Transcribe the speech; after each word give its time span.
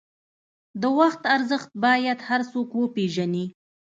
د 0.81 0.83
وخت 0.99 1.21
ارزښت 1.35 1.69
باید 1.83 2.19
هر 2.29 2.41
څوک 2.51 2.69
وپېژني. 2.75 3.45